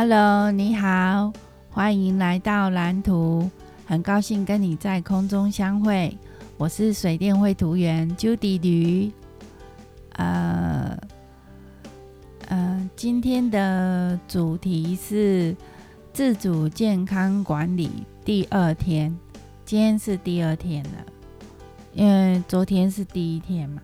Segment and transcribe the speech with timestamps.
[0.00, 1.32] Hello，你好，
[1.70, 3.50] 欢迎来到蓝图，
[3.84, 6.16] 很高兴跟你在空中相会。
[6.56, 9.10] 我是水电绘图员 Judy 吕。
[10.10, 10.96] 呃，
[12.46, 15.56] 呃，今天的主题是
[16.12, 17.90] 自主健康管理
[18.24, 19.12] 第二天，
[19.64, 21.04] 今天是第二天了，
[21.92, 23.82] 因为昨天是第一天嘛，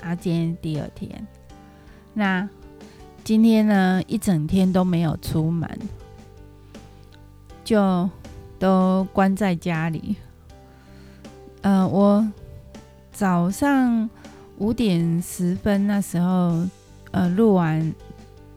[0.00, 1.24] 啊，今天第二天，
[2.12, 2.48] 那。
[3.28, 5.68] 今天呢，一整天都没有出门，
[7.62, 8.08] 就
[8.58, 10.16] 都关在家里。
[11.60, 12.26] 呃，我
[13.12, 14.08] 早上
[14.56, 16.66] 五点十分那时候，
[17.10, 17.94] 呃，录完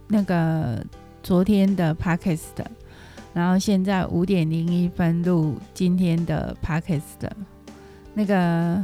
[0.08, 0.82] 那个
[1.22, 2.72] 昨天的 podcast 的，
[3.34, 7.36] 然后现在五点零一分录今天的 podcast 的。
[8.14, 8.82] 那个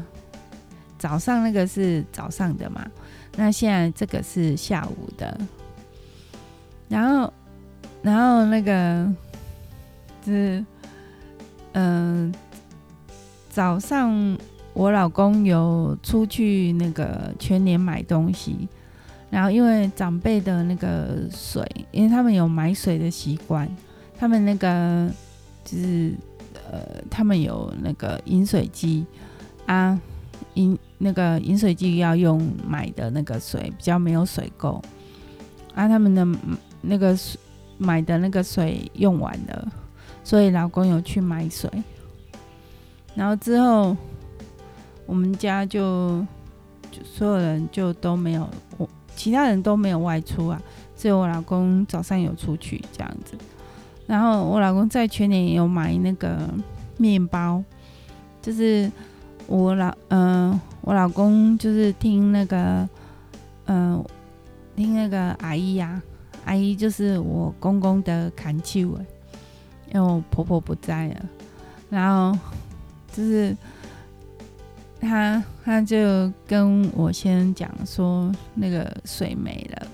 [0.99, 2.85] 早上那个是早上的嘛？
[3.38, 5.39] 那现在这个是下午的。
[6.89, 7.33] 然后，
[8.02, 9.05] 然后那个
[10.25, 10.66] 就是，
[11.73, 12.33] 嗯、
[13.49, 14.38] 早上
[14.73, 18.69] 我老公有出去那个全年买东西，
[19.29, 23.67] 然后因为长辈的那个水，因为他们有买水的习惯，
[24.17, 25.11] 他们那个
[25.66, 26.13] 就是
[26.72, 26.79] 呃，
[27.09, 29.05] 他们有那个饮水机
[29.66, 29.99] 啊，
[30.53, 34.81] 饮那个饮水机要用买的那个水，比较没有水垢
[35.75, 36.25] 啊，他们的。
[36.81, 37.39] 那个水
[37.78, 39.72] 买的那个水用完了，
[40.23, 41.69] 所以老公有去买水。
[43.16, 43.95] 然后之后，
[45.06, 46.25] 我们家就
[46.92, 48.47] 就所有人就都没有，
[48.78, 50.61] 我其他人都没有外出啊，
[50.95, 53.36] 只有我老公早上有出去这样子。
[54.06, 56.50] 然后我老公在全年有买那个
[56.97, 57.64] 面包，
[58.41, 58.91] 就是
[59.47, 62.88] 我老嗯、我老公就是听那个
[63.66, 64.03] 嗯、
[64.75, 66.02] 听那个阿姨呀、啊。
[66.48, 68.80] 阿姨就是我公公的看守，
[69.91, 71.25] 因为我婆婆不在了，
[71.90, 72.40] 然后
[73.12, 73.56] 就是
[75.00, 79.88] 他他就跟我先讲说那个水没了，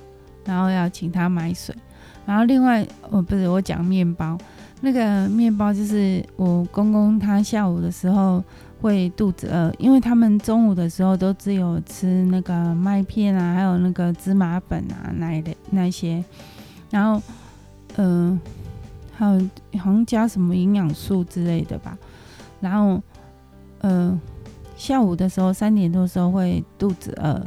[0.45, 1.75] 然后要请他买水，
[2.23, 4.37] 然后另外哦不是我讲面包，
[4.79, 8.43] 那个面包就是我公公他下午的时候
[8.83, 16.21] 会肚子饿，因为他们中午的时候都只有吃那个麦片啊，还有那个芝麻粉啊那一类那些。
[16.91, 17.21] 然后，
[17.95, 18.37] 嗯、
[19.13, 19.39] 还有
[19.79, 21.97] 好像加什么营养素之类的吧。
[22.59, 23.01] 然后，
[23.83, 24.19] 嗯、
[24.75, 27.41] 下午的时候三点多的时候会肚子饿，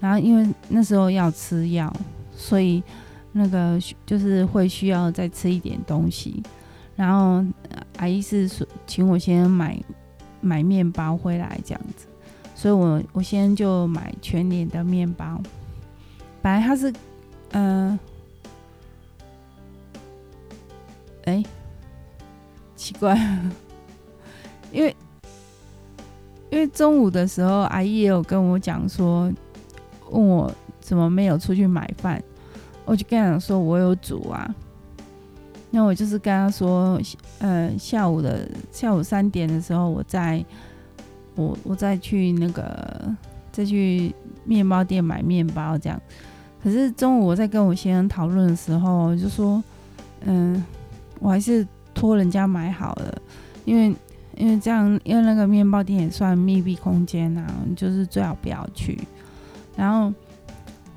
[0.00, 1.94] 然后因为那时候要吃药，
[2.34, 2.82] 所以
[3.32, 6.42] 那个就是会需要再吃一点东西。
[6.96, 7.44] 然后
[7.98, 9.78] 阿姨是说请我先买
[10.40, 12.06] 买面包回来这样子，
[12.54, 15.40] 所以我我先就买全年的面包。
[16.40, 16.92] 本来它是，
[17.50, 18.00] 嗯、呃。
[21.24, 21.44] 哎，
[22.74, 23.14] 奇怪，
[24.72, 24.96] 因为
[26.50, 29.30] 因为中午的时候，阿姨也有跟我讲说，
[30.10, 30.50] 问我
[30.80, 32.22] 怎么没有出去买饭，
[32.86, 34.54] 我就跟她说，我有煮啊。
[35.70, 37.00] 那我就是跟他说，
[37.38, 40.44] 呃，下午的下午三点的时候，我再
[41.34, 43.14] 我我再去那个
[43.52, 44.14] 再去
[44.44, 46.00] 面包店买面包这样。
[46.62, 49.62] 可是中午我在跟我先生讨论的时候，就说，
[50.22, 50.64] 嗯、
[51.20, 53.22] 我还是托人家买好了，
[53.64, 53.94] 因为
[54.36, 57.46] 因为这样，因为那个面包店也算密闭空间、啊，
[57.76, 58.98] 就是最好不要去。
[59.76, 60.12] 然后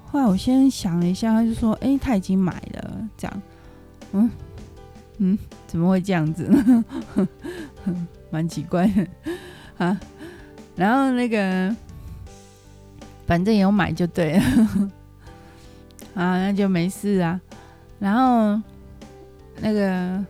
[0.07, 3.41] 后来我先想了一下，他就说：“哎、他已经买了。”这样，
[4.13, 4.29] 嗯
[5.21, 5.37] 嗯，
[5.67, 6.85] 怎么会这样子呢？
[8.29, 9.07] 蛮奇怪的
[9.85, 9.99] 啊。
[10.75, 11.75] 然后那个
[13.25, 14.43] 反正有买就对了，
[16.15, 17.39] 啊，那就没事啊。
[17.99, 18.61] 然后。
[19.63, 20.25] 那个，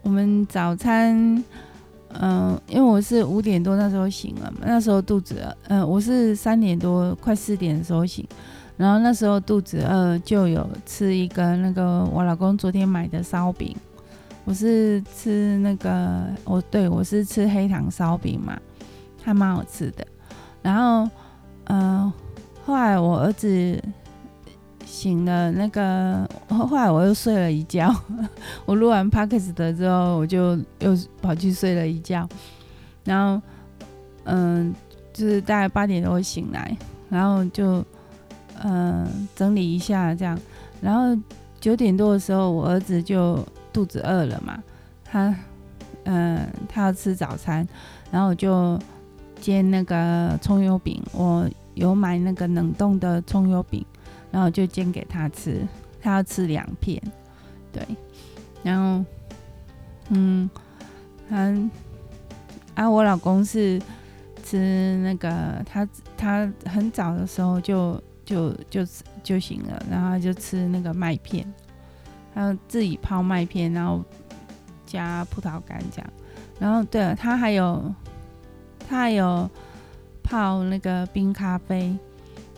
[0.00, 1.44] 我们早餐，
[2.18, 8.26] 嗯、因为我是五点多那时候醒了嘛，那时候肚子饿，嗯、我是三点多快四点的时候醒，
[8.78, 13.76] 然后那时候肚子饿，就有吃一个那个我老公昨天买的烧饼，
[14.50, 18.58] 我是吃那个，我对我是吃黑糖烧饼嘛，
[19.22, 20.04] 还蛮好吃的，
[20.60, 21.08] 然后，
[21.66, 22.12] 嗯、
[22.66, 23.80] 后来我儿子。
[24.84, 27.94] 醒了，那个后来我又睡了一觉。
[28.66, 32.28] 我录完 podcast 的之后，我就又跑去睡了一觉。
[33.04, 33.40] 然后，
[34.24, 34.74] 嗯，
[35.12, 36.76] 就是大概八点多醒来，
[37.08, 37.84] 然后就
[38.64, 40.36] 嗯整理一下这样。
[40.80, 41.16] 然后
[41.60, 43.38] 九点多的时候，我儿子就
[43.72, 44.62] 肚子饿了嘛，
[45.04, 45.34] 他
[46.04, 47.66] 嗯他要吃早餐，
[48.10, 48.78] 然后我就
[49.40, 51.02] 煎那个葱油饼。
[51.12, 53.84] 我有买那个冷冻的葱油饼。
[54.32, 55.66] 然后就煎给他吃，
[56.00, 57.02] 他要吃两片，
[57.72, 57.84] 对，
[58.62, 59.04] 然后
[60.10, 60.48] 嗯，
[61.28, 61.52] 他
[62.76, 63.82] 啊，我老公是
[64.44, 68.86] 吃那个，他他很早的时候就就就
[69.24, 71.44] 就行了，然后就吃那个麦片，
[72.34, 74.04] 他自己泡麦片，然后
[74.86, 76.10] 加葡萄干这样，
[76.58, 77.94] 然后对了，他还有
[78.88, 79.48] 他还有
[80.22, 81.96] 泡那个冰咖啡，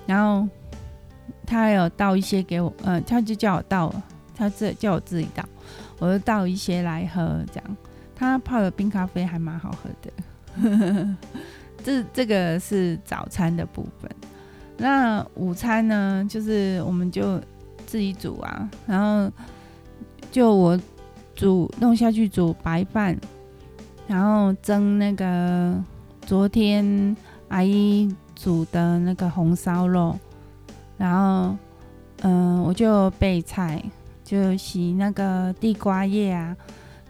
[0.07, 0.49] 然后
[1.47, 3.95] 他还有倒一些给我，嗯、呃，他就叫我倒，
[4.37, 5.45] 他自叫我自己倒，
[5.99, 7.77] 我就倒一些来喝这样。
[8.15, 11.17] 他泡的冰咖啡还蛮好喝的，
[11.83, 14.11] 这这个是早餐的部分。
[14.77, 17.41] 那午餐呢，就是我们就
[17.87, 19.33] 自己煮啊，然后
[20.33, 20.81] 就我
[21.37, 23.17] 煮弄下去煮白饭，
[24.09, 25.79] 然后蒸那个
[26.23, 27.15] 昨天
[27.49, 30.19] 阿姨煮的那个红烧肉，
[30.97, 31.55] 然后
[32.23, 33.83] 嗯、我就备菜，
[34.25, 36.57] 就洗那个地瓜叶啊。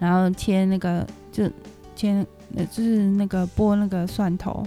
[0.00, 1.48] 然后切那个就
[1.94, 2.26] 切
[2.72, 4.66] 就是那个剥那个蒜头，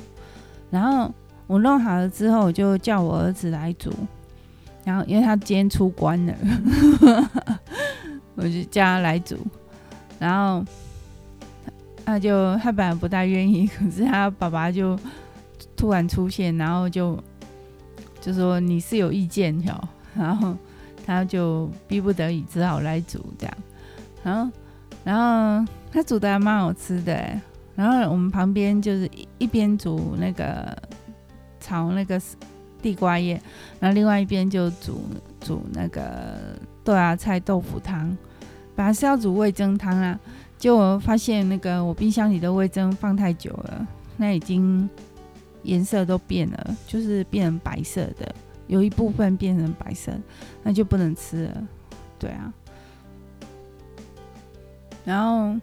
[0.69, 1.13] 然后
[1.45, 3.91] 我弄好了之后，我就叫我儿子来煮。
[4.85, 6.33] 然后因为他今天出关了，
[8.45, 9.36] 我就叫他来煮。
[10.19, 10.63] 然后
[12.06, 14.97] 他就他本来不大愿意，可是他爸爸就
[15.75, 17.21] 突然出现，然后就
[18.21, 20.56] 就说你是有意见哟，然后
[21.06, 23.57] 他就逼不得已只好来煮这样，
[24.24, 24.51] 然后。
[25.03, 27.13] 然后他煮的还蛮好吃的，
[27.75, 29.07] 然后我们旁边就是
[29.38, 30.75] 一边煮那个
[31.59, 32.19] 炒那个
[32.81, 33.39] 地瓜叶，
[33.80, 35.03] 然后另外一边就煮
[35.39, 38.18] 煮那个豆芽菜豆腐汤，
[38.75, 40.19] 本来是要煮味噌汤啊，
[40.57, 43.88] 结果发现那个我冰箱里的味噌放太久了，
[44.18, 44.89] 那已经
[45.63, 48.36] 颜色都变了，就是变成白色的，
[48.68, 50.12] 有一部分变成白色，
[50.62, 51.68] 那就不能吃了，
[52.19, 52.54] 对啊。
[55.06, 55.56] 然后，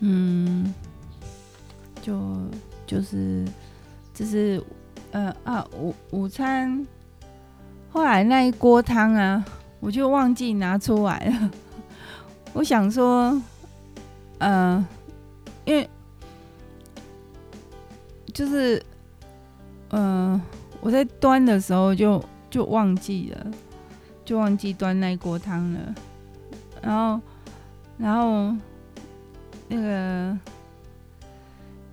[0.00, 0.74] 嗯，
[2.00, 2.18] 就
[2.86, 3.44] 就是
[4.14, 4.62] 就是
[5.12, 6.86] 呃啊午午餐，
[7.90, 9.44] 后来那一锅汤啊，
[9.80, 11.50] 我就忘记拿出来了。
[12.54, 13.40] 我想说，
[14.38, 14.86] 呃，
[15.64, 15.88] 因为
[18.32, 18.80] 就是
[19.88, 20.42] 嗯、呃，
[20.80, 23.50] 我在端的时候就就忘记了，
[24.24, 25.94] 就忘记端那一锅汤了，
[26.82, 27.20] 然后。
[28.02, 28.50] 然后
[29.68, 30.38] 那个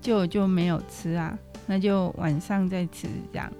[0.00, 3.52] 就就没有吃啊，那就晚上再吃这样。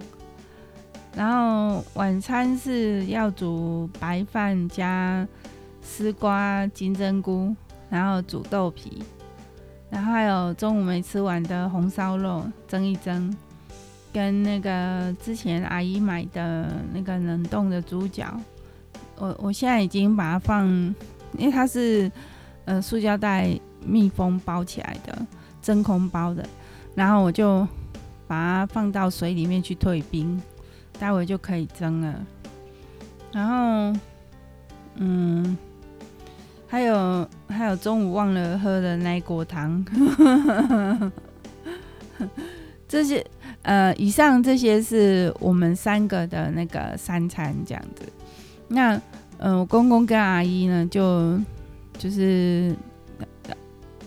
[1.18, 5.26] 然后晚餐是要煮白饭加
[5.82, 7.52] 丝瓜、金针菇，
[7.90, 9.02] 然后煮豆皮，
[9.90, 13.36] 然后还有中午没吃完的红烧肉蒸一蒸，
[14.12, 18.38] 跟那个之前阿姨买的那个冷冻的猪脚，
[19.16, 20.64] 我我现在已经把它放，
[21.36, 22.08] 因为它是。
[22.64, 25.18] 呃，塑胶袋密封包起来的，
[25.62, 26.46] 真空包的，
[26.94, 27.66] 然后我就
[28.26, 30.38] 把它放到水里面去退冰，
[30.98, 32.26] 待会就可以蒸了。
[33.32, 33.98] 然后，
[34.96, 35.56] 嗯，
[36.66, 39.84] 还有还有中午忘了喝的那一锅汤，
[42.88, 43.24] 这些
[43.62, 48.02] 呃，以上这些是我们三个的那个三餐这样子。
[48.68, 49.00] 那
[49.38, 51.38] 呃，我公公跟阿姨呢就。
[51.98, 52.72] 就是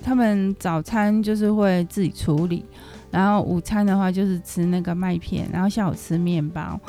[0.01, 2.63] 他们早餐就是会自己处理，
[3.11, 6.79] 然后午餐的话就是吃那个麦片，然后下午吃面包，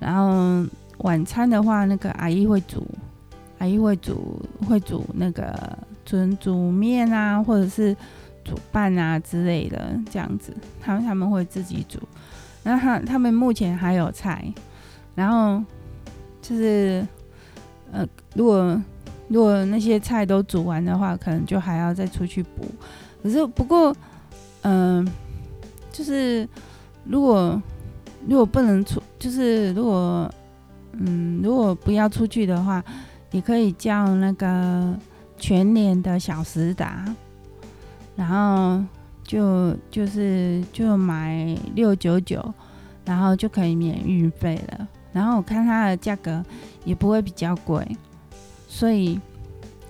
[0.00, 0.68] 然后
[0.98, 2.86] 晚餐的话那个阿姨会煮，
[3.58, 7.94] 阿姨会煮会煮那个煮煮面啊，或者是
[8.42, 12.00] 煮饭啊之类的这样子，他们他们会自己煮，
[12.62, 14.44] 然后他他们目前还有菜，
[15.14, 15.62] 然后
[16.40, 17.06] 就是
[17.92, 18.82] 呃如果。
[19.28, 22.64] 如果那些菜都煮完的话，可能就还要再出去补。
[23.20, 23.92] 可是不过，
[24.62, 25.04] 嗯、
[25.96, 26.46] 就是
[27.06, 27.60] 如果
[28.28, 30.30] 如果不能出，就是如果
[30.92, 32.84] 嗯如果不要出去的话，
[33.30, 34.94] 也可以叫那个
[35.38, 37.02] 全年的小时达，
[38.14, 38.84] 然后
[39.24, 42.44] 就就是就买六九九，
[43.06, 44.86] 然后就可以免运费了。
[45.14, 46.44] 然后我看它的价格
[46.84, 47.96] 也不会比较贵。
[48.68, 49.18] 所以，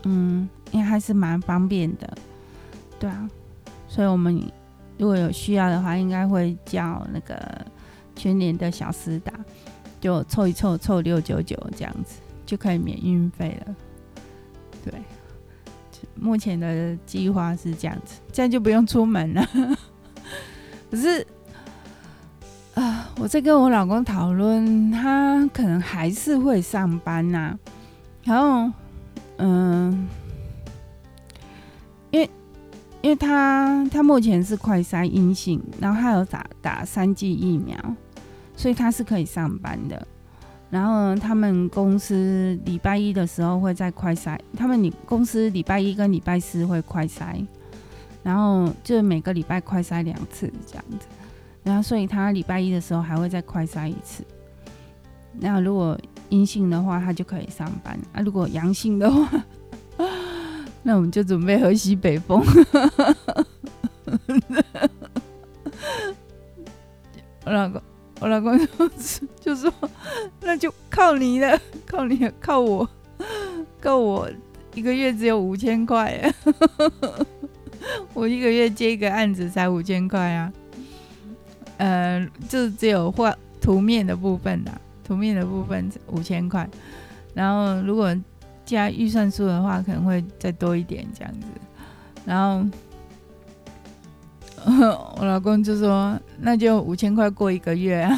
[0.04, 2.16] 嗯，应该还是蛮方便的，
[3.00, 3.28] 对啊。
[3.88, 4.40] 所以我们
[4.98, 7.36] 如果有需要的话，应该会叫那个
[8.14, 9.32] 全联的小时达，
[10.00, 13.74] 就凑一凑，凑六九九这样子，就可以免运费了。
[14.84, 14.94] 对，
[16.14, 19.46] 目前的计划是这样子，这样就不用出门了。
[20.90, 21.26] 可是，
[22.74, 27.58] 啊、我在跟我老公讨论，他可能还是会上班呐、
[28.22, 28.72] 然后
[29.38, 30.08] 嗯，
[32.10, 32.30] 因为
[33.06, 37.78] 因为他他目前是快筛阴性，然后他有打打三剂疫苗，
[38.56, 40.04] 所以他是可以上班的。
[40.70, 47.46] 然后他们公司礼拜一的时候会再快筛，他们你公司礼拜一跟礼拜四会快筛，
[48.24, 51.06] 然后就每个礼拜快筛两次这样子。
[51.62, 54.24] 然后所以他礼拜一的时候还会再快筛一次。
[55.38, 55.96] 那如果
[56.28, 59.30] 阴性的话，他就可以上班啊；如果阳性的话，
[60.86, 62.40] 那我们就准备喝西北风。
[67.44, 67.82] 我老公。
[68.18, 68.66] 我老公就
[69.38, 69.70] 就说
[70.40, 72.88] ：“那就靠你了，靠你，靠我，
[73.78, 74.26] 靠我，
[74.74, 76.32] 一个月只有五千块，
[78.14, 80.50] 我一个月接一个案子才五千块啊，
[81.76, 86.66] 呃，就只有画图面的部分啦，图面的部分五千块，
[87.34, 88.16] 然后如果
[88.66, 91.46] 加预算书的话，可能会再多一点这样子，
[92.26, 92.68] 然后。
[95.16, 98.10] ”我老公就说：“那就五千块过一个月啊，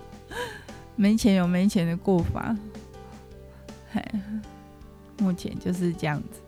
[0.96, 2.56] 没钱有没钱的过法。
[3.92, 4.02] 嘿，
[5.18, 6.40] 目前就是这样子。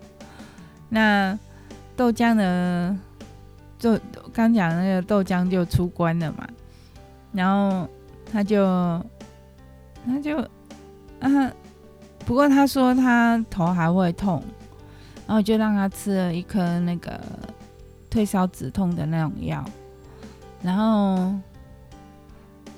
[0.89, 1.39] 那
[1.95, 2.99] 豆浆呢？
[3.79, 3.99] 就
[4.33, 6.49] 刚讲那个豆浆就出关了嘛，
[7.33, 7.87] 然后
[8.33, 8.65] 他就
[10.07, 10.39] 他就
[11.21, 11.53] 啊，
[12.31, 14.41] 不过他说他头还会痛，
[15.27, 17.21] 然后就让他吃了一颗那个。”
[18.09, 19.65] 退烧止痛的那种药，
[20.63, 21.33] 然后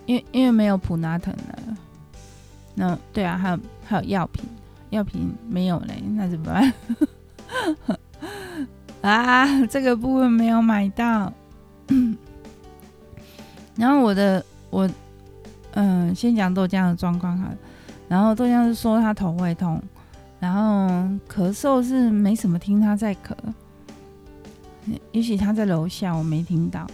[0.07, 1.77] 因为因为没有普拿疼了，
[2.75, 4.45] 那对啊，还有还有药品，
[4.91, 6.73] 药品没有嘞，那怎么办？
[9.01, 11.31] 啊，这个部分没有买到。
[13.77, 14.89] 然后我的我
[15.73, 17.49] 嗯，先讲豆浆的状况哈，
[18.13, 19.83] 然后豆浆是说他头会痛，
[20.39, 20.61] 然后
[21.27, 23.35] 咳嗽是没什么听他在咳。
[25.13, 26.87] 也许他在楼下，我没听到。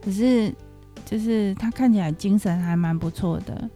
[0.00, 0.54] 可是，
[1.04, 3.68] 就是他看起来精神还蛮不错的，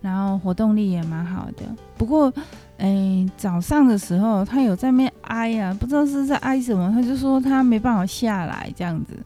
[0.00, 1.64] 然后活动力也蛮好的。
[1.96, 2.32] 不过，
[2.78, 6.90] 哎、早上的时候他有在那边哀啊，不知道是在哀什么。
[6.90, 9.16] 他就说他没办法下来这样子。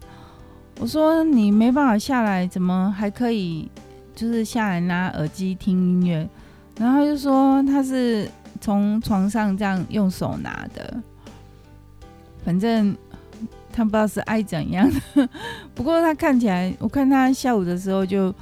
[0.78, 3.70] 我说你没办法下来，怎么还可以
[4.14, 6.28] 就是下来拿耳机听音乐？
[6.80, 8.28] 然后就说他是
[8.60, 11.00] 从床上这样用手拿的，
[12.44, 12.96] 反正。
[13.72, 15.28] 他不知道是爱怎样的，
[15.76, 18.34] 不过他看起来，我看他下午的时候就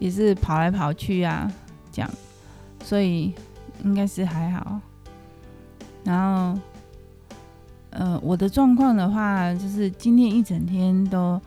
[0.00, 1.50] 也是跑来跑去啊，
[1.92, 2.10] 这样，
[2.82, 3.32] 所以
[3.84, 4.80] 应该是还好。
[6.02, 6.60] 然后，
[7.90, 11.40] 呃，我的状况的话，就是今天一整天都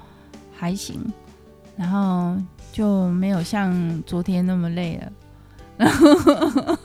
[0.55, 0.97] 还行，
[1.75, 2.33] 然后
[2.71, 5.11] 就没有像昨天那么累了。
[5.77, 6.77] 然后，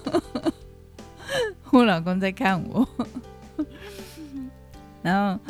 [1.70, 2.86] 我老公在看我，
[5.02, 5.40] 然后。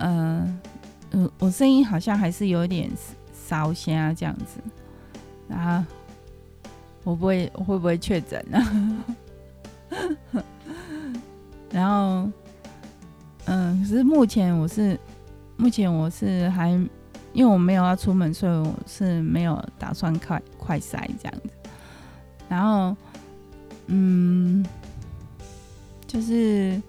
[0.00, 0.60] 嗯，
[1.10, 2.88] 嗯，我声音好像还是有点
[3.48, 4.60] 烧声这样子，
[5.48, 5.84] 然后
[7.02, 8.64] 我不会，我会不会确诊呢？
[11.72, 12.30] 然后，
[13.46, 14.96] 嗯，可是目前我是，
[15.56, 16.70] 目前我是还，
[17.32, 21.50] 因为我没有要出门，所以我是没有打算快快筛这样子。
[22.48, 22.96] 然后，
[23.86, 24.64] 嗯，
[26.06, 26.80] 就是。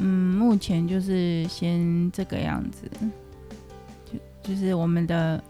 [0.00, 2.88] 嗯，目前就是先这个样子，
[4.06, 5.42] 就就是我们的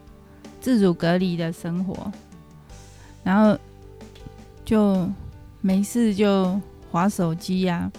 [0.58, 2.10] 自主隔离的生活，
[3.22, 3.58] 然后
[4.64, 5.06] 就
[5.60, 6.58] 没事就
[6.90, 7.92] 划手机呀，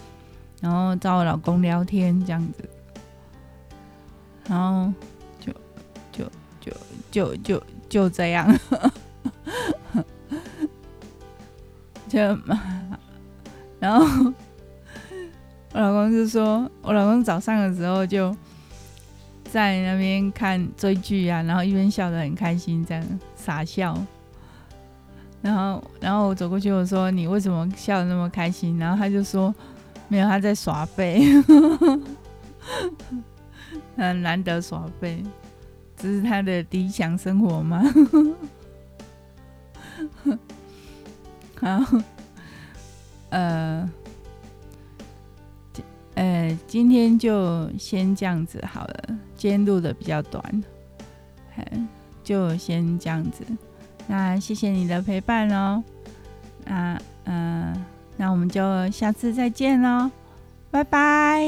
[0.60, 2.68] 然后找我老公聊天这样子，
[4.48, 4.92] 然后
[5.40, 5.54] 就
[6.12, 6.26] 就
[6.60, 6.74] 就
[7.12, 8.52] 就就就这样，
[12.10, 12.20] 就
[13.80, 14.34] 然后。
[15.72, 18.36] 我老公就说，我老公早上的时候就
[19.44, 23.96] 在那边看追剧啊，然后一边笑得很开心，这样傻笑。
[25.44, 29.54] 然后，然后我走过去，我说：“你为什么笑得那么开心？”然后他就说
[30.10, 31.22] ：“没有，他在耍废，
[33.96, 35.24] 很难得耍废，
[35.96, 37.84] 这是他的理想生活吗？”
[41.60, 42.00] 好，
[43.32, 43.90] 呃。
[46.16, 49.04] 呃，今天就先这样子好了。
[49.38, 50.64] 今天录的比较短，
[52.26, 53.42] 就先这样子。
[54.06, 55.82] 那谢谢你的陪伴哦。
[56.66, 57.86] 那嗯、呃，
[58.18, 60.12] 那我们就下次再见喽，
[60.70, 61.48] 拜拜。